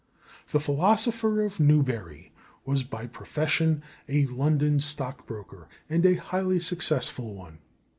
The 0.49 0.59
"philosopher 0.59 1.43
of 1.45 1.59
Newbury" 1.59 2.31
was 2.65 2.81
by 2.81 3.05
profession 3.05 3.83
a 4.09 4.25
London 4.25 4.79
stockbroker, 4.79 5.67
and 5.91 6.03
a 6.07 6.15
highly 6.15 6.59
successful 6.59 7.35
one. 7.35 7.59